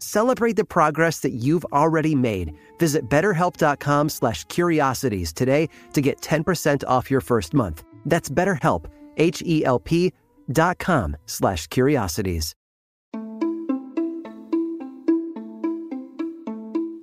Celebrate 0.00 0.56
the 0.56 0.64
progress 0.64 1.20
that 1.20 1.32
you've 1.32 1.64
already 1.66 2.14
made. 2.14 2.52
Visit 2.78 3.08
betterhelp.com 3.08 4.08
slash 4.08 4.44
curiosities 4.44 5.32
today 5.32 5.68
to 5.92 6.00
get 6.00 6.20
10% 6.20 6.82
off 6.88 7.10
your 7.10 7.20
first 7.20 7.54
month. 7.54 7.84
That's 8.04 8.28
betterhelp, 8.28 8.86
H-E-L-P 9.16 10.12
dot 10.50 10.78
com 10.78 11.16
slash 11.26 11.66
curiosities. 11.68 12.54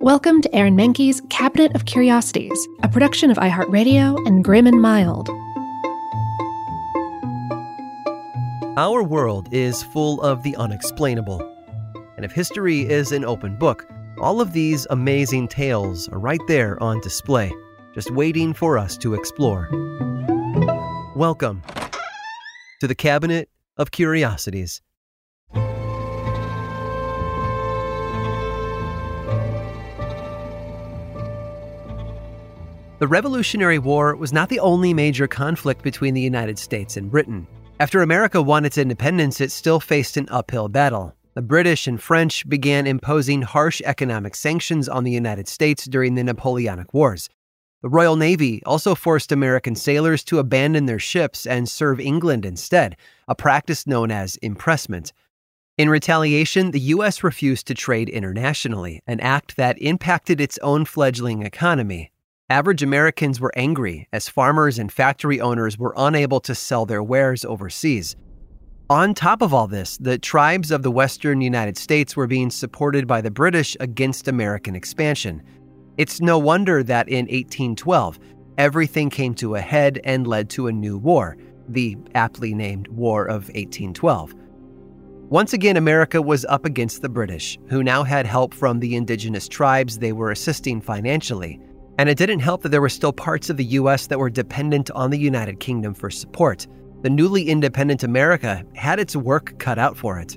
Welcome 0.00 0.40
to 0.42 0.54
Aaron 0.54 0.76
Mahnke's 0.76 1.20
Cabinet 1.30 1.74
of 1.74 1.84
Curiosities, 1.84 2.68
a 2.84 2.88
production 2.88 3.30
of 3.30 3.38
iHeartRadio 3.38 4.24
and 4.24 4.44
Grim 4.44 4.68
and 4.68 4.80
Mild. 4.80 5.28
Our 8.78 9.02
world 9.02 9.48
is 9.52 9.82
full 9.82 10.20
of 10.20 10.42
the 10.44 10.54
unexplainable. 10.56 11.55
And 12.16 12.24
if 12.24 12.32
history 12.32 12.80
is 12.80 13.12
an 13.12 13.26
open 13.26 13.56
book, 13.56 13.86
all 14.18 14.40
of 14.40 14.54
these 14.54 14.86
amazing 14.88 15.48
tales 15.48 16.08
are 16.08 16.18
right 16.18 16.40
there 16.48 16.82
on 16.82 16.98
display, 17.02 17.52
just 17.94 18.10
waiting 18.10 18.54
for 18.54 18.78
us 18.78 18.96
to 18.98 19.12
explore. 19.12 19.68
Welcome 21.14 21.62
to 22.80 22.86
the 22.86 22.94
Cabinet 22.94 23.50
of 23.76 23.90
Curiosities. 23.90 24.80
The 32.98 33.06
Revolutionary 33.06 33.78
War 33.78 34.16
was 34.16 34.32
not 34.32 34.48
the 34.48 34.60
only 34.60 34.94
major 34.94 35.28
conflict 35.28 35.82
between 35.82 36.14
the 36.14 36.22
United 36.22 36.58
States 36.58 36.96
and 36.96 37.10
Britain. 37.10 37.46
After 37.78 38.00
America 38.00 38.40
won 38.40 38.64
its 38.64 38.78
independence, 38.78 39.42
it 39.42 39.52
still 39.52 39.80
faced 39.80 40.16
an 40.16 40.26
uphill 40.30 40.70
battle. 40.70 41.14
The 41.36 41.42
British 41.42 41.86
and 41.86 42.00
French 42.00 42.48
began 42.48 42.86
imposing 42.86 43.42
harsh 43.42 43.82
economic 43.84 44.34
sanctions 44.34 44.88
on 44.88 45.04
the 45.04 45.10
United 45.10 45.48
States 45.48 45.84
during 45.84 46.14
the 46.14 46.24
Napoleonic 46.24 46.94
Wars. 46.94 47.28
The 47.82 47.90
Royal 47.90 48.16
Navy 48.16 48.62
also 48.64 48.94
forced 48.94 49.30
American 49.30 49.74
sailors 49.74 50.24
to 50.24 50.38
abandon 50.38 50.86
their 50.86 50.98
ships 50.98 51.44
and 51.44 51.68
serve 51.68 52.00
England 52.00 52.46
instead, 52.46 52.96
a 53.28 53.34
practice 53.34 53.86
known 53.86 54.10
as 54.10 54.36
impressment. 54.36 55.12
In 55.76 55.90
retaliation, 55.90 56.70
the 56.70 56.80
U.S. 56.96 57.22
refused 57.22 57.66
to 57.66 57.74
trade 57.74 58.08
internationally, 58.08 59.02
an 59.06 59.20
act 59.20 59.58
that 59.58 59.76
impacted 59.76 60.40
its 60.40 60.56
own 60.62 60.86
fledgling 60.86 61.42
economy. 61.42 62.12
Average 62.48 62.82
Americans 62.82 63.40
were 63.40 63.52
angry 63.54 64.08
as 64.10 64.30
farmers 64.30 64.78
and 64.78 64.90
factory 64.90 65.38
owners 65.38 65.76
were 65.76 65.92
unable 65.98 66.40
to 66.40 66.54
sell 66.54 66.86
their 66.86 67.02
wares 67.02 67.44
overseas. 67.44 68.16
On 68.88 69.14
top 69.14 69.42
of 69.42 69.52
all 69.52 69.66
this, 69.66 69.96
the 69.96 70.16
tribes 70.16 70.70
of 70.70 70.84
the 70.84 70.92
western 70.92 71.40
United 71.40 71.76
States 71.76 72.14
were 72.14 72.28
being 72.28 72.50
supported 72.50 73.04
by 73.08 73.20
the 73.20 73.32
British 73.32 73.76
against 73.80 74.28
American 74.28 74.76
expansion. 74.76 75.42
It's 75.98 76.20
no 76.20 76.38
wonder 76.38 76.84
that 76.84 77.08
in 77.08 77.24
1812, 77.24 78.20
everything 78.58 79.10
came 79.10 79.34
to 79.34 79.56
a 79.56 79.60
head 79.60 80.00
and 80.04 80.24
led 80.24 80.48
to 80.50 80.68
a 80.68 80.72
new 80.72 80.98
war, 80.98 81.36
the 81.68 81.96
aptly 82.14 82.54
named 82.54 82.86
War 82.86 83.24
of 83.24 83.48
1812. 83.48 84.34
Once 85.30 85.52
again, 85.52 85.76
America 85.76 86.22
was 86.22 86.44
up 86.44 86.64
against 86.64 87.02
the 87.02 87.08
British, 87.08 87.58
who 87.66 87.82
now 87.82 88.04
had 88.04 88.24
help 88.24 88.54
from 88.54 88.78
the 88.78 88.94
indigenous 88.94 89.48
tribes 89.48 89.98
they 89.98 90.12
were 90.12 90.30
assisting 90.30 90.80
financially. 90.80 91.58
And 91.98 92.08
it 92.08 92.18
didn't 92.18 92.38
help 92.38 92.62
that 92.62 92.68
there 92.68 92.80
were 92.80 92.88
still 92.88 93.12
parts 93.12 93.50
of 93.50 93.56
the 93.56 93.64
US 93.64 94.06
that 94.06 94.20
were 94.20 94.30
dependent 94.30 94.92
on 94.92 95.10
the 95.10 95.18
United 95.18 95.58
Kingdom 95.58 95.92
for 95.92 96.08
support. 96.08 96.68
The 97.02 97.10
newly 97.10 97.48
independent 97.48 98.02
America 98.02 98.64
had 98.74 98.98
its 98.98 99.14
work 99.14 99.58
cut 99.58 99.78
out 99.78 99.96
for 99.96 100.18
it. 100.18 100.36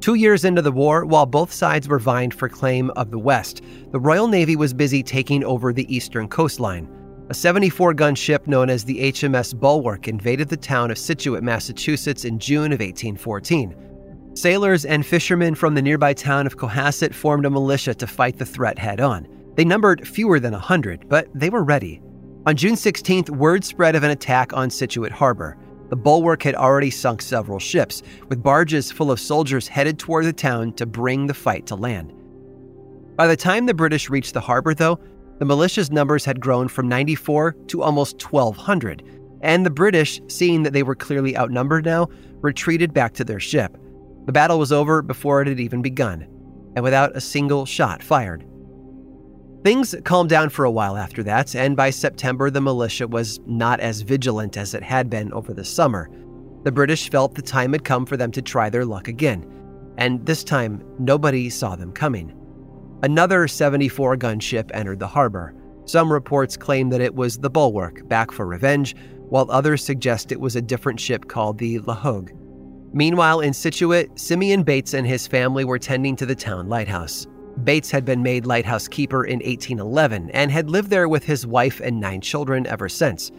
Two 0.00 0.14
years 0.14 0.44
into 0.44 0.62
the 0.62 0.72
war, 0.72 1.04
while 1.04 1.26
both 1.26 1.52
sides 1.52 1.86
were 1.86 1.98
vying 1.98 2.30
for 2.30 2.48
claim 2.48 2.90
of 2.96 3.10
the 3.10 3.18
West, 3.18 3.62
the 3.92 4.00
Royal 4.00 4.28
Navy 4.28 4.56
was 4.56 4.72
busy 4.72 5.02
taking 5.02 5.44
over 5.44 5.72
the 5.72 5.94
eastern 5.94 6.26
coastline. 6.26 6.88
A 7.28 7.34
74 7.34 7.94
gun 7.94 8.14
ship 8.14 8.46
known 8.46 8.70
as 8.70 8.84
the 8.84 9.12
HMS 9.12 9.54
Bulwark 9.54 10.08
invaded 10.08 10.48
the 10.48 10.56
town 10.56 10.90
of 10.90 10.98
Scituate, 10.98 11.44
Massachusetts 11.44 12.24
in 12.24 12.38
June 12.38 12.72
of 12.72 12.80
1814. 12.80 14.32
Sailors 14.34 14.84
and 14.84 15.04
fishermen 15.04 15.54
from 15.54 15.74
the 15.74 15.82
nearby 15.82 16.14
town 16.14 16.46
of 16.46 16.56
Cohasset 16.56 17.14
formed 17.14 17.44
a 17.44 17.50
militia 17.50 17.94
to 17.94 18.06
fight 18.06 18.38
the 18.38 18.46
threat 18.46 18.78
head 18.78 19.00
on. 19.00 19.28
They 19.54 19.64
numbered 19.64 20.08
fewer 20.08 20.40
than 20.40 20.52
100, 20.52 21.08
but 21.08 21.28
they 21.34 21.50
were 21.50 21.62
ready. 21.62 22.00
On 22.46 22.56
June 22.56 22.74
16th, 22.74 23.28
word 23.28 23.64
spread 23.64 23.94
of 23.94 24.02
an 24.02 24.10
attack 24.10 24.54
on 24.54 24.70
Scituate 24.70 25.12
Harbor. 25.12 25.58
The 25.90 25.96
bulwark 25.96 26.44
had 26.44 26.54
already 26.54 26.90
sunk 26.90 27.20
several 27.20 27.58
ships, 27.58 28.02
with 28.28 28.42
barges 28.42 28.92
full 28.92 29.10
of 29.10 29.20
soldiers 29.20 29.66
headed 29.66 29.98
toward 29.98 30.24
the 30.24 30.32
town 30.32 30.72
to 30.74 30.86
bring 30.86 31.26
the 31.26 31.34
fight 31.34 31.66
to 31.66 31.74
land. 31.74 32.14
By 33.16 33.26
the 33.26 33.36
time 33.36 33.66
the 33.66 33.74
British 33.74 34.08
reached 34.08 34.32
the 34.32 34.40
harbor, 34.40 34.72
though, 34.72 35.00
the 35.40 35.44
militia's 35.44 35.90
numbers 35.90 36.24
had 36.24 36.40
grown 36.40 36.68
from 36.68 36.88
94 36.88 37.56
to 37.68 37.82
almost 37.82 38.22
1,200, 38.22 39.02
and 39.40 39.66
the 39.66 39.70
British, 39.70 40.20
seeing 40.28 40.62
that 40.62 40.72
they 40.72 40.82
were 40.84 40.94
clearly 40.94 41.36
outnumbered 41.36 41.84
now, 41.84 42.08
retreated 42.40 42.94
back 42.94 43.12
to 43.14 43.24
their 43.24 43.40
ship. 43.40 43.76
The 44.26 44.32
battle 44.32 44.58
was 44.58 44.70
over 44.70 45.02
before 45.02 45.42
it 45.42 45.48
had 45.48 45.58
even 45.58 45.82
begun, 45.82 46.26
and 46.76 46.84
without 46.84 47.16
a 47.16 47.20
single 47.20 47.66
shot 47.66 48.02
fired. 48.02 48.46
Things 49.62 49.94
calmed 50.04 50.30
down 50.30 50.48
for 50.48 50.64
a 50.64 50.70
while 50.70 50.96
after 50.96 51.22
that, 51.24 51.54
and 51.54 51.76
by 51.76 51.90
September, 51.90 52.50
the 52.50 52.62
militia 52.62 53.06
was 53.06 53.40
not 53.46 53.78
as 53.80 54.00
vigilant 54.00 54.56
as 54.56 54.72
it 54.72 54.82
had 54.82 55.10
been 55.10 55.30
over 55.34 55.52
the 55.52 55.66
summer. 55.66 56.08
The 56.62 56.72
British 56.72 57.10
felt 57.10 57.34
the 57.34 57.42
time 57.42 57.74
had 57.74 57.84
come 57.84 58.06
for 58.06 58.16
them 58.16 58.32
to 58.32 58.42
try 58.42 58.70
their 58.70 58.86
luck 58.86 59.06
again, 59.06 59.44
and 59.98 60.24
this 60.24 60.44
time, 60.44 60.82
nobody 60.98 61.50
saw 61.50 61.76
them 61.76 61.92
coming. 61.92 62.34
Another 63.02 63.46
74 63.46 64.16
gun 64.16 64.40
ship 64.40 64.70
entered 64.72 64.98
the 64.98 65.06
harbor. 65.06 65.54
Some 65.84 66.10
reports 66.10 66.56
claim 66.56 66.88
that 66.90 67.02
it 67.02 67.14
was 67.14 67.36
the 67.36 67.50
Bulwark, 67.50 68.08
back 68.08 68.32
for 68.32 68.46
revenge, 68.46 68.96
while 69.28 69.50
others 69.50 69.84
suggest 69.84 70.32
it 70.32 70.40
was 70.40 70.56
a 70.56 70.62
different 70.62 70.98
ship 70.98 71.28
called 71.28 71.58
the 71.58 71.80
La 71.80 71.94
Hogue. 71.94 72.30
Meanwhile, 72.94 73.40
in 73.40 73.52
Scituate, 73.52 74.18
Simeon 74.18 74.62
Bates 74.62 74.94
and 74.94 75.06
his 75.06 75.26
family 75.26 75.64
were 75.64 75.78
tending 75.78 76.16
to 76.16 76.26
the 76.26 76.34
town 76.34 76.68
lighthouse. 76.68 77.26
Bates 77.64 77.90
had 77.90 78.04
been 78.04 78.22
made 78.22 78.46
lighthouse 78.46 78.88
keeper 78.88 79.24
in 79.24 79.38
1811 79.40 80.30
and 80.30 80.50
had 80.50 80.70
lived 80.70 80.90
there 80.90 81.08
with 81.08 81.24
his 81.24 81.46
wife 81.46 81.80
and 81.80 82.00
nine 82.00 82.20
children 82.20 82.66
ever 82.66 82.88
since. 82.88 83.30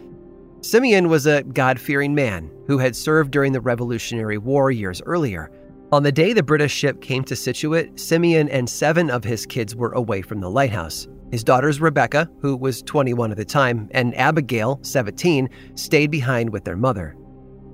Simeon 0.62 1.10
was 1.10 1.26
a 1.26 1.44
God 1.44 1.80
fearing 1.80 2.14
man 2.14 2.52
who 2.68 2.78
had 2.78 2.96
served 2.96 3.32
during 3.32 3.52
the 3.52 3.62
Revolutionary 3.62 4.38
War 4.38 4.70
years 4.70 5.02
earlier. 5.06 5.50
On 5.92 6.04
the 6.04 6.12
day 6.12 6.34
the 6.34 6.44
British 6.44 6.74
ship 6.74 7.02
came 7.02 7.24
to 7.24 7.36
Scituate, 7.36 8.00
Simeon 8.00 8.48
and 8.50 8.70
seven 8.70 9.10
of 9.10 9.24
his 9.24 9.46
kids 9.46 9.76
were 9.76 9.92
away 9.94 10.22
from 10.22 10.40
the 10.40 10.50
lighthouse. 10.50 11.08
His 11.32 11.44
daughters 11.44 11.82
Rebecca, 11.82 12.30
who 12.42 12.56
was 12.56 12.82
21 12.84 13.32
at 13.32 13.38
the 13.38 13.46
time, 13.46 13.90
and 13.92 14.16
Abigail, 14.18 14.80
17, 14.84 15.50
stayed 15.76 16.12
behind 16.12 16.52
with 16.52 16.64
their 16.64 16.78
mother. 16.78 17.16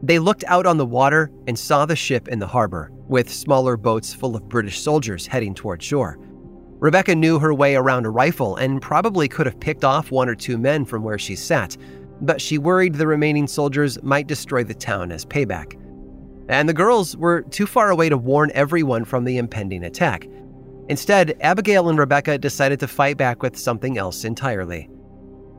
They 0.03 0.19
looked 0.19 0.43
out 0.47 0.65
on 0.65 0.77
the 0.77 0.85
water 0.85 1.31
and 1.47 1.57
saw 1.57 1.85
the 1.85 1.95
ship 1.95 2.27
in 2.27 2.39
the 2.39 2.47
harbor, 2.47 2.91
with 3.07 3.33
smaller 3.33 3.77
boats 3.77 4.13
full 4.13 4.35
of 4.35 4.47
British 4.47 4.79
soldiers 4.79 5.25
heading 5.25 5.55
toward 5.55 5.81
shore. 5.81 6.19
Rebecca 6.79 7.15
knew 7.15 7.39
her 7.39 7.53
way 7.53 7.75
around 7.75 8.05
a 8.05 8.09
rifle 8.09 8.55
and 8.57 8.81
probably 8.81 9.27
could 9.27 9.47
have 9.47 9.59
picked 9.59 9.83
off 9.83 10.11
one 10.11 10.29
or 10.29 10.35
two 10.35 10.57
men 10.57 10.85
from 10.85 11.03
where 11.03 11.17
she 11.17 11.35
sat, 11.35 11.75
but 12.21 12.39
she 12.39 12.57
worried 12.57 12.93
the 12.95 13.07
remaining 13.07 13.47
soldiers 13.47 14.01
might 14.03 14.27
destroy 14.27 14.63
the 14.63 14.75
town 14.75 15.11
as 15.11 15.25
payback. 15.25 15.79
And 16.49 16.69
the 16.69 16.73
girls 16.73 17.17
were 17.17 17.41
too 17.41 17.65
far 17.65 17.89
away 17.89 18.09
to 18.09 18.17
warn 18.17 18.51
everyone 18.53 19.05
from 19.05 19.23
the 19.23 19.37
impending 19.37 19.83
attack. 19.83 20.27
Instead, 20.87 21.35
Abigail 21.41 21.89
and 21.89 21.97
Rebecca 21.97 22.37
decided 22.37 22.79
to 22.79 22.87
fight 22.87 23.17
back 23.17 23.41
with 23.41 23.57
something 23.57 23.97
else 23.97 24.23
entirely 24.23 24.89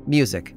music. 0.06 0.54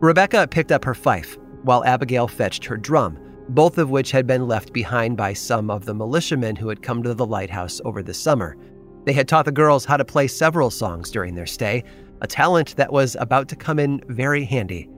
Rebecca 0.00 0.46
picked 0.46 0.72
up 0.72 0.84
her 0.84 0.94
fife, 0.94 1.38
while 1.62 1.84
Abigail 1.84 2.28
fetched 2.28 2.64
her 2.66 2.76
drum, 2.76 3.18
both 3.48 3.78
of 3.78 3.88
which 3.88 4.10
had 4.10 4.26
been 4.26 4.46
left 4.46 4.72
behind 4.72 5.16
by 5.16 5.32
some 5.32 5.70
of 5.70 5.86
the 5.86 5.94
militiamen 5.94 6.56
who 6.56 6.68
had 6.68 6.82
come 6.82 7.02
to 7.02 7.14
the 7.14 7.24
lighthouse 7.24 7.80
over 7.84 8.02
the 8.02 8.12
summer. 8.12 8.56
They 9.04 9.12
had 9.12 9.28
taught 9.28 9.44
the 9.44 9.52
girls 9.52 9.84
how 9.84 9.96
to 9.96 10.04
play 10.04 10.26
several 10.26 10.70
songs 10.70 11.10
during 11.10 11.34
their 11.34 11.46
stay, 11.46 11.84
a 12.20 12.26
talent 12.26 12.76
that 12.76 12.92
was 12.92 13.16
about 13.20 13.48
to 13.48 13.56
come 13.56 13.78
in 13.78 14.02
very 14.08 14.44
handy. 14.44 14.88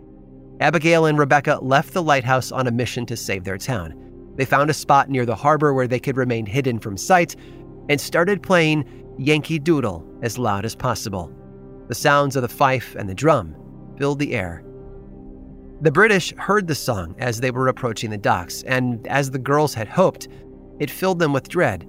Abigail 0.61 1.07
and 1.07 1.19
Rebecca 1.19 1.59
left 1.61 1.93
the 1.93 2.03
lighthouse 2.03 2.53
on 2.53 2.67
a 2.67 2.71
mission 2.71 3.05
to 3.07 3.17
save 3.17 3.45
their 3.45 3.59
town. 3.59 3.95
They 4.37 4.45
found 4.45 4.71
a 4.71 4.75
spot 4.75 5.11
near 5.11 5.27
the 5.27 5.35
harbor 5.35 5.75
where 5.75 5.89
they 5.89 5.99
could 5.99 6.17
remain 6.17 6.47
hidden 6.47 6.79
from 6.79 6.97
sight 6.97 7.37
and 7.89 8.01
started 8.01 8.43
playing 8.43 8.85
Yankee 9.19 9.59
Doodle 9.59 10.07
as 10.23 10.39
loud 10.39 10.65
as 10.65 10.77
possible. 10.77 11.33
The 11.89 11.95
sounds 11.95 12.37
of 12.37 12.43
the 12.43 12.49
fife 12.49 12.95
and 12.97 13.09
the 13.09 13.15
drum 13.15 13.55
filled 13.99 14.19
the 14.19 14.35
air. 14.35 14.63
The 15.83 15.93
British 15.93 16.35
heard 16.37 16.67
the 16.67 16.75
song 16.75 17.15
as 17.19 17.41
they 17.41 17.51
were 17.51 17.69
approaching 17.69 18.11
the 18.11 18.19
docks, 18.19 18.63
and 18.63 19.07
as 19.09 19.31
the 19.31 19.39
girls 19.39 19.75
had 19.75 19.89
hoped, 19.89 20.29
it 20.79 20.91
filled 20.91 21.19
them 21.19 21.33
with 21.33 21.49
dread. 21.49 21.87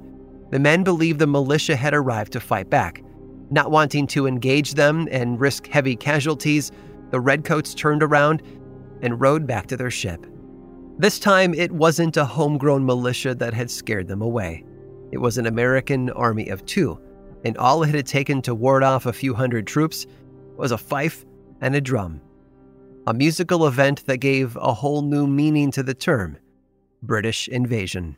The 0.49 0.59
men 0.59 0.83
believed 0.83 1.19
the 1.19 1.27
militia 1.27 1.75
had 1.75 1.93
arrived 1.93 2.33
to 2.33 2.39
fight 2.39 2.69
back. 2.69 3.03
Not 3.49 3.71
wanting 3.71 4.07
to 4.07 4.27
engage 4.27 4.73
them 4.73 5.07
and 5.11 5.39
risk 5.39 5.67
heavy 5.67 5.95
casualties, 5.95 6.71
the 7.11 7.19
Redcoats 7.19 7.73
turned 7.73 8.03
around 8.03 8.41
and 9.01 9.19
rowed 9.19 9.45
back 9.45 9.67
to 9.67 9.77
their 9.77 9.91
ship. 9.91 10.25
This 10.97 11.19
time, 11.19 11.53
it 11.53 11.71
wasn't 11.71 12.17
a 12.17 12.25
homegrown 12.25 12.85
militia 12.85 13.35
that 13.35 13.53
had 13.53 13.69
scared 13.69 14.07
them 14.07 14.21
away. 14.21 14.63
It 15.11 15.19
was 15.19 15.37
an 15.37 15.45
American 15.45 16.09
army 16.09 16.49
of 16.49 16.65
two, 16.65 16.99
and 17.45 17.57
all 17.57 17.83
it 17.83 17.93
had 17.93 18.07
taken 18.07 18.41
to 18.43 18.55
ward 18.55 18.83
off 18.83 19.05
a 19.05 19.13
few 19.13 19.33
hundred 19.33 19.67
troops 19.67 20.07
was 20.57 20.71
a 20.71 20.77
fife 20.77 21.23
and 21.61 21.75
a 21.75 21.81
drum. 21.81 22.19
A 23.05 23.13
musical 23.13 23.67
event 23.67 24.05
that 24.07 24.17
gave 24.17 24.55
a 24.57 24.73
whole 24.73 25.01
new 25.01 25.27
meaning 25.27 25.71
to 25.71 25.83
the 25.83 25.93
term 25.93 26.37
British 27.03 27.47
invasion. 27.47 28.17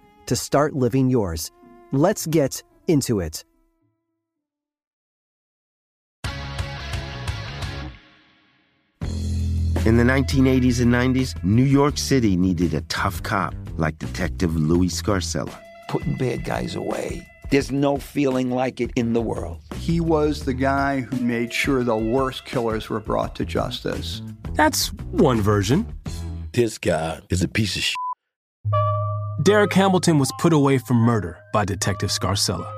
to 0.25 0.35
start 0.35 0.75
living 0.75 1.09
yours. 1.09 1.51
Let's 1.91 2.25
get 2.27 2.63
into 2.87 3.19
it. 3.19 3.43
In 9.83 9.97
the 9.97 10.03
1980s 10.03 10.79
and 10.79 10.93
90s, 10.93 11.43
New 11.43 11.63
York 11.63 11.97
City 11.97 12.37
needed 12.37 12.75
a 12.75 12.81
tough 12.81 13.23
cop 13.23 13.55
like 13.77 13.97
Detective 13.97 14.55
Louis 14.55 14.89
Scarcella. 14.89 15.57
Putting 15.89 16.15
bad 16.17 16.45
guys 16.45 16.75
away. 16.75 17.27
There's 17.49 17.71
no 17.71 17.97
feeling 17.97 18.51
like 18.51 18.79
it 18.79 18.91
in 18.95 19.13
the 19.13 19.21
world. 19.21 19.59
He 19.75 19.99
was 19.99 20.45
the 20.45 20.53
guy 20.53 21.01
who 21.01 21.17
made 21.17 21.51
sure 21.51 21.83
the 21.83 21.97
worst 21.97 22.45
killers 22.45 22.89
were 22.89 22.99
brought 22.99 23.35
to 23.37 23.45
justice. 23.45 24.21
That's 24.53 24.93
one 25.11 25.41
version. 25.41 25.85
This 26.53 26.77
guy 26.77 27.19
is 27.29 27.41
a 27.41 27.47
piece 27.47 27.75
of 27.75 27.81
shit. 27.81 28.00
Derek 29.43 29.73
Hamilton 29.73 30.19
was 30.19 30.31
put 30.39 30.53
away 30.53 30.77
for 30.77 30.93
murder 30.93 31.37
by 31.53 31.65
Detective 31.65 32.09
Scarcella. 32.09 32.71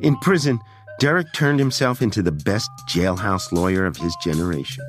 In 0.00 0.16
prison, 0.18 0.60
Derek 0.98 1.30
turned 1.34 1.58
himself 1.58 2.00
into 2.00 2.22
the 2.22 2.32
best 2.32 2.70
jailhouse 2.88 3.52
lawyer 3.52 3.84
of 3.84 3.96
his 3.96 4.16
generation. 4.22 4.84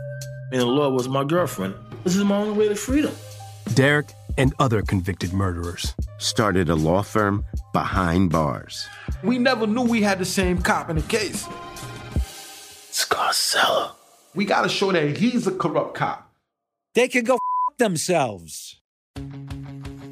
And 0.51 0.61
the 0.61 0.65
law 0.65 0.89
was 0.89 1.09
my 1.09 1.23
girlfriend. 1.23 1.73
This 2.03 2.15
is 2.15 2.23
my 2.23 2.37
only 2.37 2.57
way 2.57 2.69
to 2.69 2.75
freedom. 2.75 3.13
Derek 3.73 4.13
and 4.37 4.53
other 4.59 4.81
convicted 4.81 5.33
murderers 5.33 5.93
started 6.17 6.69
a 6.69 6.75
law 6.75 7.01
firm 7.01 7.43
behind 7.73 8.29
bars. 8.29 8.87
We 9.23 9.37
never 9.37 9.67
knew 9.67 9.81
we 9.81 10.03
had 10.03 10.19
the 10.19 10.25
same 10.25 10.61
cop 10.61 10.89
in 10.89 10.95
the 10.95 11.01
case. 11.01 11.45
Scarcella. 12.91 13.91
We 14.33 14.45
gotta 14.45 14.69
show 14.69 14.91
that 14.91 15.17
he's 15.17 15.47
a 15.47 15.51
corrupt 15.51 15.95
cop. 15.95 16.31
They 16.93 17.07
can 17.07 17.25
go 17.25 17.33
f- 17.33 17.77
themselves. 17.77 18.79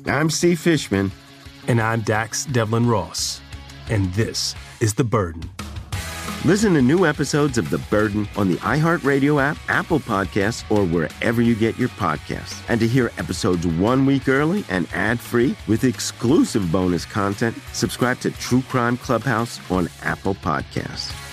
I'm 0.08 0.30
Steve 0.30 0.60
Fishman. 0.60 1.12
And 1.68 1.82
I'm 1.82 2.02
Dax-Devlon 2.02 2.88
Ross. 2.88 3.42
And 3.90 4.14
this 4.14 4.54
is 4.80 4.94
The 4.94 5.04
Burden. 5.04 5.50
Listen 6.44 6.76
to 6.76 6.82
new 6.84 7.08
episodes 7.08 7.58
of 7.58 7.72
The 7.72 7.80
Burden 7.90 8.28
on 8.38 8.48
the 8.48 8.58
iHeartRadio 8.58 9.42
app, 9.42 9.58
Apple 9.68 10.00
Podcasts, 10.00 10.64
or 10.70 10.86
wherever 10.86 11.42
you 11.42 11.56
get 11.56 11.80
your 11.80 11.90
podcasts. 11.90 12.62
And 12.70 12.80
to 12.82 12.88
hear 12.88 13.12
episodes 13.18 13.66
one 13.66 14.06
week 14.06 14.30
early 14.30 14.64
and 14.70 14.88
ad 14.94 15.20
free 15.20 15.56
with 15.68 15.84
exclusive 15.84 16.72
bonus 16.72 17.04
content, 17.04 17.58
subscribe 17.74 18.20
to 18.20 18.30
True 18.30 18.62
Crime 18.70 18.98
Clubhouse 18.98 19.60
on 19.72 19.90
Apple 20.04 20.36
Podcasts. 20.36 21.25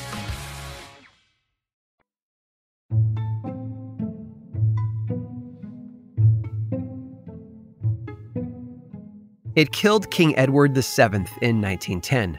It 9.54 9.70
killed 9.70 10.10
King 10.10 10.34
Edward 10.38 10.74
VII 10.74 11.26
in 11.42 11.60
1910. 11.60 12.38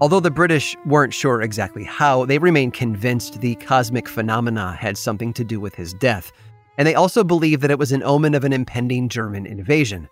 Although 0.00 0.20
the 0.20 0.30
British 0.30 0.74
weren't 0.86 1.12
sure 1.12 1.42
exactly 1.42 1.84
how, 1.84 2.24
they 2.24 2.38
remained 2.38 2.72
convinced 2.72 3.40
the 3.40 3.54
cosmic 3.56 4.08
phenomena 4.08 4.72
had 4.72 4.96
something 4.96 5.34
to 5.34 5.44
do 5.44 5.60
with 5.60 5.74
his 5.74 5.92
death, 5.92 6.32
and 6.78 6.88
they 6.88 6.94
also 6.94 7.22
believed 7.22 7.62
that 7.62 7.70
it 7.70 7.78
was 7.78 7.92
an 7.92 8.02
omen 8.02 8.34
of 8.34 8.44
an 8.44 8.52
impending 8.54 9.10
German 9.10 9.44
invasion. 9.44 10.08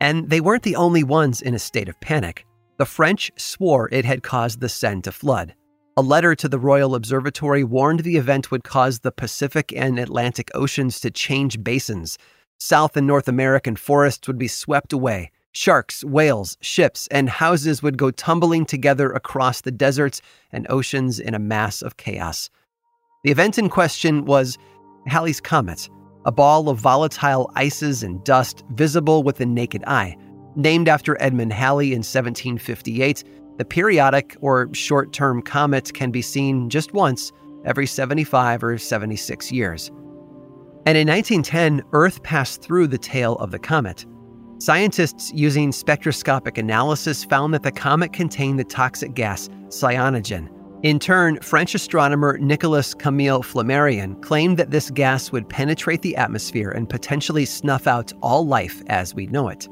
And 0.00 0.28
they 0.28 0.40
weren't 0.40 0.64
the 0.64 0.74
only 0.74 1.04
ones 1.04 1.40
in 1.40 1.54
a 1.54 1.58
state 1.58 1.88
of 1.88 2.00
panic. 2.00 2.44
The 2.78 2.84
French 2.84 3.30
swore 3.36 3.88
it 3.92 4.04
had 4.04 4.24
caused 4.24 4.60
the 4.60 4.68
Seine 4.68 5.02
to 5.02 5.12
flood. 5.12 5.54
A 5.96 6.02
letter 6.02 6.34
to 6.34 6.48
the 6.48 6.58
Royal 6.58 6.96
Observatory 6.96 7.62
warned 7.62 8.00
the 8.00 8.16
event 8.16 8.50
would 8.50 8.64
cause 8.64 8.98
the 8.98 9.12
Pacific 9.12 9.72
and 9.74 10.00
Atlantic 10.00 10.50
Oceans 10.52 10.98
to 11.00 11.12
change 11.12 11.62
basins. 11.62 12.18
South 12.58 12.96
and 12.96 13.06
North 13.06 13.28
American 13.28 13.76
forests 13.76 14.26
would 14.26 14.36
be 14.36 14.48
swept 14.48 14.92
away. 14.92 15.30
Sharks, 15.56 16.04
whales, 16.04 16.58
ships, 16.60 17.08
and 17.10 17.30
houses 17.30 17.82
would 17.82 17.96
go 17.96 18.10
tumbling 18.10 18.66
together 18.66 19.10
across 19.10 19.62
the 19.62 19.70
deserts 19.70 20.20
and 20.52 20.66
oceans 20.68 21.18
in 21.18 21.32
a 21.32 21.38
mass 21.38 21.80
of 21.80 21.96
chaos. 21.96 22.50
The 23.24 23.30
event 23.30 23.58
in 23.58 23.70
question 23.70 24.26
was 24.26 24.58
Halley's 25.06 25.40
Comet, 25.40 25.88
a 26.26 26.30
ball 26.30 26.68
of 26.68 26.78
volatile 26.78 27.50
ices 27.54 28.02
and 28.02 28.22
dust 28.22 28.64
visible 28.74 29.22
with 29.22 29.38
the 29.38 29.46
naked 29.46 29.82
eye. 29.86 30.14
Named 30.56 30.90
after 30.90 31.16
Edmund 31.22 31.54
Halley 31.54 31.92
in 31.92 32.00
1758, 32.00 33.24
the 33.56 33.64
periodic 33.64 34.36
or 34.42 34.68
short 34.74 35.14
term 35.14 35.40
comet 35.40 35.94
can 35.94 36.10
be 36.10 36.20
seen 36.20 36.68
just 36.68 36.92
once 36.92 37.32
every 37.64 37.86
75 37.86 38.62
or 38.62 38.76
76 38.76 39.50
years. 39.50 39.88
And 40.84 40.98
in 40.98 41.08
1910, 41.08 41.82
Earth 41.94 42.22
passed 42.22 42.60
through 42.60 42.88
the 42.88 42.98
tail 42.98 43.36
of 43.36 43.52
the 43.52 43.58
comet. 43.58 44.04
Scientists 44.58 45.30
using 45.34 45.70
spectroscopic 45.70 46.56
analysis 46.56 47.24
found 47.24 47.52
that 47.52 47.62
the 47.62 47.70
comet 47.70 48.14
contained 48.14 48.58
the 48.58 48.64
toxic 48.64 49.12
gas 49.12 49.50
cyanogen. 49.68 50.48
In 50.82 50.98
turn, 50.98 51.38
French 51.40 51.74
astronomer 51.74 52.38
Nicolas 52.38 52.94
Camille 52.94 53.42
Flammarion 53.42 54.20
claimed 54.22 54.56
that 54.56 54.70
this 54.70 54.90
gas 54.90 55.30
would 55.30 55.46
penetrate 55.50 56.00
the 56.00 56.16
atmosphere 56.16 56.70
and 56.70 56.88
potentially 56.88 57.44
snuff 57.44 57.86
out 57.86 58.14
all 58.22 58.46
life 58.46 58.82
as 58.86 59.14
we 59.14 59.26
know 59.26 59.48
it. 59.48 59.68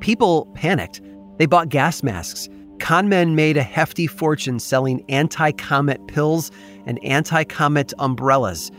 People 0.00 0.46
panicked. 0.54 1.02
They 1.36 1.44
bought 1.44 1.68
gas 1.68 2.02
masks. 2.02 2.48
Conmen 2.78 3.34
made 3.34 3.58
a 3.58 3.62
hefty 3.62 4.06
fortune 4.06 4.58
selling 4.58 5.04
anti 5.10 5.52
comet 5.52 6.06
pills 6.06 6.50
and 6.86 7.02
anti 7.04 7.44
comet 7.44 7.92
umbrellas. 7.98 8.70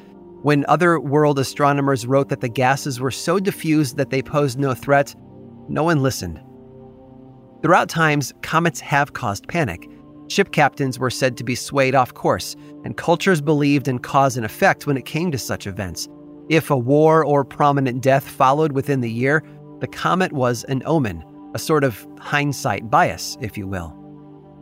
When 0.41 0.65
other 0.67 0.99
world 0.99 1.39
astronomers 1.39 2.05
wrote 2.05 2.29
that 2.29 2.41
the 2.41 2.49
gases 2.49 2.99
were 2.99 3.11
so 3.11 3.39
diffused 3.39 3.97
that 3.97 4.11
they 4.11 4.21
posed 4.21 4.59
no 4.59 4.75
threat, 4.75 5.15
no 5.67 5.83
one 5.83 6.03
listened. 6.03 6.41
Throughout 7.61 7.89
times, 7.89 8.33
comets 8.41 8.79
have 8.79 9.13
caused 9.13 9.47
panic. 9.47 9.89
Ship 10.27 10.51
captains 10.51 10.99
were 10.99 11.09
said 11.09 11.37
to 11.37 11.43
be 11.43 11.55
swayed 11.55 11.95
off 11.95 12.13
course, 12.13 12.55
and 12.83 12.97
cultures 12.97 13.41
believed 13.41 13.87
in 13.87 13.99
cause 13.99 14.37
and 14.37 14.45
effect 14.45 14.87
when 14.87 14.97
it 14.97 15.05
came 15.05 15.31
to 15.31 15.37
such 15.37 15.67
events. 15.67 16.07
If 16.49 16.69
a 16.69 16.77
war 16.77 17.25
or 17.25 17.43
prominent 17.43 18.01
death 18.01 18.27
followed 18.27 18.73
within 18.73 19.01
the 19.01 19.11
year, 19.11 19.43
the 19.79 19.87
comet 19.87 20.31
was 20.31 20.63
an 20.65 20.83
omen, 20.85 21.23
a 21.55 21.59
sort 21.59 21.83
of 21.83 22.05
hindsight 22.19 22.89
bias, 22.89 23.37
if 23.41 23.57
you 23.57 23.67
will. 23.67 23.89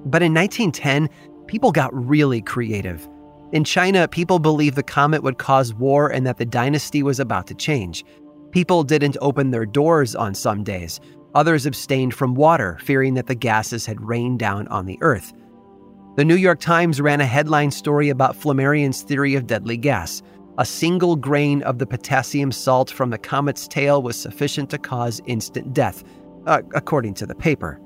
But 0.06 0.24
in 0.24 0.34
1910, 0.34 1.10
people 1.48 1.72
got 1.72 1.94
really 1.94 2.42
creative. 2.42 3.08
In 3.52 3.64
China, 3.64 4.08
people 4.08 4.40
believed 4.40 4.76
the 4.76 4.84
comet 4.84 5.24
would 5.24 5.38
cause 5.38 5.74
war 5.74 6.10
and 6.10 6.26
that 6.26 6.38
the 6.38 6.46
dynasty 6.46 7.04
was 7.04 7.20
about 7.20 7.48
to 7.48 7.54
change. 7.54 8.04
People 8.54 8.84
didn't 8.84 9.18
open 9.20 9.50
their 9.50 9.66
doors 9.66 10.16
on 10.16 10.36
some 10.36 10.64
days. 10.64 11.00
Others 11.34 11.66
abstained 11.66 12.14
from 12.14 12.36
water, 12.36 12.78
fearing 12.84 13.16
that 13.16 13.26
the 13.26 13.34
gases 13.34 13.88
had 13.88 14.00
rained 14.00 14.38
down 14.38 14.68
on 14.68 14.86
the 14.86 15.00
earth. 15.02 15.34
The 16.18 16.24
New 16.24 16.36
York 16.36 16.60
Times 16.60 17.02
ran 17.02 17.20
a 17.20 17.26
headline 17.26 17.72
story 17.72 18.10
about 18.10 18.36
Flammarion's 18.36 19.02
theory 19.02 19.34
of 19.34 19.48
deadly 19.48 19.76
gas. 19.76 20.22
A 20.60 20.66
single 20.66 21.16
grain 21.16 21.64
of 21.64 21.80
the 21.80 21.88
potassium 21.88 22.52
salt 22.52 22.92
from 22.92 23.10
the 23.10 23.18
comet's 23.18 23.68
tail 23.68 24.04
was 24.04 24.16
sufficient 24.16 24.70
to 24.70 24.78
cause 24.78 25.20
instant 25.26 25.74
death, 25.74 26.04
uh, 26.46 26.62
according 26.76 27.16
to 27.16 27.26
the 27.26 27.34
paper. 27.34 27.82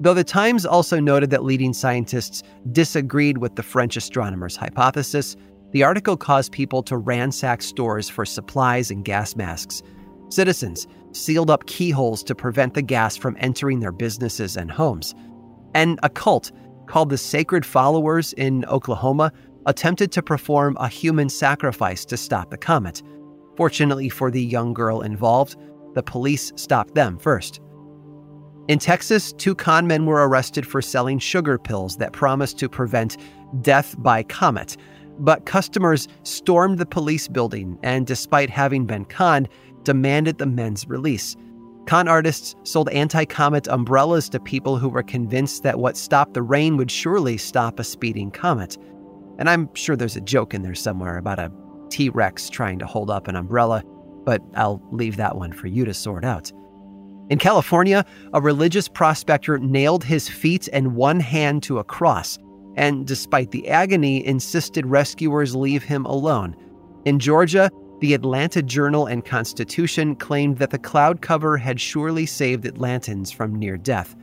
Though 0.00 0.14
the 0.14 0.24
Times 0.24 0.66
also 0.66 0.98
noted 0.98 1.30
that 1.30 1.44
leading 1.44 1.72
scientists 1.72 2.42
disagreed 2.72 3.38
with 3.38 3.54
the 3.54 3.62
French 3.62 3.96
astronomer's 3.96 4.56
hypothesis, 4.56 5.36
the 5.72 5.82
article 5.82 6.16
caused 6.16 6.52
people 6.52 6.82
to 6.84 6.96
ransack 6.96 7.62
stores 7.62 8.08
for 8.08 8.24
supplies 8.24 8.90
and 8.90 9.04
gas 9.04 9.36
masks. 9.36 9.82
Citizens 10.28 10.86
sealed 11.12 11.50
up 11.50 11.66
keyholes 11.66 12.22
to 12.24 12.34
prevent 12.34 12.74
the 12.74 12.82
gas 12.82 13.16
from 13.16 13.36
entering 13.40 13.80
their 13.80 13.92
businesses 13.92 14.56
and 14.56 14.70
homes. 14.70 15.14
And 15.74 15.98
a 16.02 16.08
cult 16.08 16.52
called 16.86 17.10
the 17.10 17.18
Sacred 17.18 17.66
Followers 17.66 18.32
in 18.34 18.64
Oklahoma 18.66 19.32
attempted 19.66 20.12
to 20.12 20.22
perform 20.22 20.76
a 20.78 20.88
human 20.88 21.28
sacrifice 21.28 22.04
to 22.06 22.16
stop 22.16 22.50
the 22.50 22.56
comet. 22.56 23.02
Fortunately 23.56 24.08
for 24.08 24.30
the 24.30 24.42
young 24.42 24.72
girl 24.72 25.00
involved, 25.00 25.56
the 25.94 26.02
police 26.02 26.52
stopped 26.56 26.94
them 26.94 27.18
first. 27.18 27.60
In 28.68 28.78
Texas, 28.78 29.32
two 29.32 29.54
con 29.54 29.86
men 29.86 30.06
were 30.06 30.28
arrested 30.28 30.66
for 30.66 30.82
selling 30.82 31.18
sugar 31.18 31.56
pills 31.56 31.96
that 31.98 32.12
promised 32.12 32.58
to 32.58 32.68
prevent 32.68 33.16
death 33.62 33.94
by 33.98 34.22
comet. 34.24 34.76
But 35.18 35.46
customers 35.46 36.08
stormed 36.22 36.78
the 36.78 36.86
police 36.86 37.28
building 37.28 37.78
and, 37.82 38.06
despite 38.06 38.50
having 38.50 38.86
been 38.86 39.04
conned, 39.06 39.48
demanded 39.82 40.38
the 40.38 40.46
men's 40.46 40.86
release. 40.88 41.36
Con 41.86 42.08
artists 42.08 42.56
sold 42.64 42.88
anti 42.90 43.24
comet 43.24 43.68
umbrellas 43.68 44.28
to 44.30 44.40
people 44.40 44.76
who 44.76 44.88
were 44.88 45.04
convinced 45.04 45.62
that 45.62 45.78
what 45.78 45.96
stopped 45.96 46.34
the 46.34 46.42
rain 46.42 46.76
would 46.76 46.90
surely 46.90 47.38
stop 47.38 47.78
a 47.78 47.84
speeding 47.84 48.30
comet. 48.30 48.76
And 49.38 49.48
I'm 49.48 49.72
sure 49.74 49.96
there's 49.96 50.16
a 50.16 50.20
joke 50.20 50.52
in 50.52 50.62
there 50.62 50.74
somewhere 50.74 51.16
about 51.16 51.38
a 51.38 51.52
T 51.88 52.08
Rex 52.08 52.50
trying 52.50 52.78
to 52.80 52.86
hold 52.86 53.10
up 53.10 53.28
an 53.28 53.36
umbrella, 53.36 53.84
but 54.24 54.42
I'll 54.54 54.82
leave 54.90 55.16
that 55.16 55.36
one 55.36 55.52
for 55.52 55.68
you 55.68 55.84
to 55.84 55.94
sort 55.94 56.24
out. 56.24 56.50
In 57.30 57.38
California, 57.38 58.04
a 58.34 58.40
religious 58.40 58.88
prospector 58.88 59.58
nailed 59.58 60.04
his 60.04 60.28
feet 60.28 60.68
and 60.72 60.96
one 60.96 61.20
hand 61.20 61.62
to 61.64 61.78
a 61.78 61.84
cross 61.84 62.38
and 62.76 63.06
despite 63.06 63.50
the 63.50 63.68
agony, 63.68 64.24
insisted 64.24 64.86
rescuers 64.86 65.56
leave 65.56 65.82
him 65.82 66.04
alone. 66.04 66.54
In 67.04 67.18
Georgia, 67.18 67.70
the 68.00 68.12
Atlanta 68.12 68.62
Journal 68.62 69.06
and 69.06 69.24
Constitution 69.24 70.14
claimed 70.16 70.58
that 70.58 70.70
the 70.70 70.78
cloud 70.78 71.22
cover 71.22 71.56
had 71.56 71.80
surely 71.80 72.26
saved 72.26 72.64
Atlantans 72.64 73.34
from 73.34 73.54
near 73.54 73.78
death. 73.78 74.14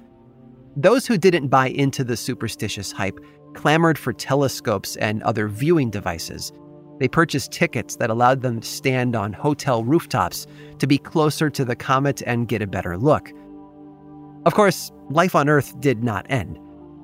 Those 0.75 1.07
who 1.07 1.17
didn't 1.17 1.47
buy 1.47 1.69
into 1.69 2.03
the 2.03 2.17
superstitious 2.17 2.91
hype 2.91 3.19
clamored 3.55 3.97
for 3.97 4.13
telescopes 4.13 4.95
and 4.97 5.23
other 5.23 5.47
viewing 5.47 5.89
devices. 5.89 6.51
They 6.99 7.07
purchased 7.07 7.51
tickets 7.51 7.95
that 7.95 8.11
allowed 8.11 8.41
them 8.41 8.61
to 8.61 8.67
stand 8.67 9.15
on 9.15 9.33
hotel 9.33 9.83
rooftops 9.83 10.45
to 10.77 10.87
be 10.87 10.99
closer 10.99 11.49
to 11.49 11.65
the 11.65 11.75
comet 11.75 12.21
and 12.25 12.47
get 12.47 12.61
a 12.61 12.67
better 12.67 12.97
look. 12.97 13.31
Of 14.45 14.53
course, 14.53 14.91
life 15.09 15.35
on 15.35 15.49
Earth 15.49 15.79
did 15.79 16.03
not 16.03 16.27
end. 16.29 16.59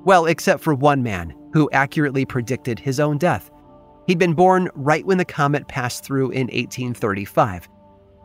Well, 0.06 0.25
except 0.25 0.63
for 0.63 0.75
one 0.75 1.03
man 1.03 1.34
who 1.53 1.70
accurately 1.72 2.25
predicted 2.25 2.79
his 2.79 3.00
own 3.00 3.18
death. 3.18 3.51
He'd 4.08 4.20
been 4.20 4.34
born 4.34 4.70
right 4.74 5.06
when 5.06 5.18
the 5.18 5.25
comet 5.25 5.68
passed 5.68 6.03
through 6.03 6.32
in 6.32 6.48
1835. 6.48 7.70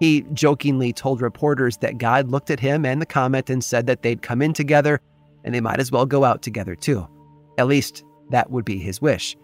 He 0.01 0.23
jokingly 0.33 0.93
told 0.93 1.23
reporters 1.23 1.77
that 1.79 1.99
God 1.99 2.31
looked 2.31 2.51
at 2.51 2.61
him 2.61 2.85
and 2.85 3.01
the 3.01 3.07
comet 3.07 3.51
and 3.51 3.63
said 3.63 3.87
that 3.87 4.03
they'd 4.03 4.23
come 4.23 4.43
in 4.43 4.53
together 4.53 5.01
and 5.45 5.55
they 5.55 5.61
might 5.61 5.81
as 5.81 5.93
well 5.93 6.07
go 6.07 6.25
out 6.25 6.43
together 6.43 6.75
too. 6.75 7.07
At 7.59 7.67
least, 7.67 8.03
that 8.31 8.51
would 8.51 8.65
be 8.65 8.79
his 8.79 9.01
wish. 9.01 9.37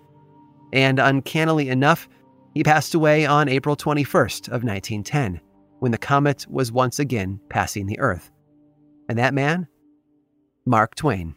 And 0.73 0.99
uncannily 0.99 1.69
enough, 1.69 2.09
he 2.55 2.65
passed 2.65 2.95
away 2.95 3.27
on 3.27 3.49
April 3.49 3.77
21st 3.77 4.49
of 4.49 4.65
1910, 4.65 5.41
when 5.79 5.93
the 5.93 5.99
comet 5.99 6.47
was 6.49 6.73
once 6.73 6.99
again 6.99 7.41
passing 7.49 7.87
the 7.87 7.99
Earth. 8.01 8.31
And 9.09 9.19
that 9.19 9.35
man? 9.35 9.69
Mark 10.67 10.95
Twain. 10.95 11.37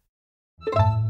you 0.67 1.00